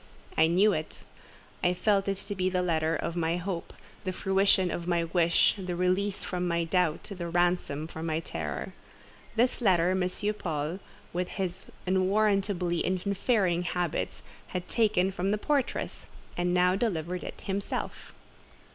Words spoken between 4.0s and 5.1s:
the fruition of my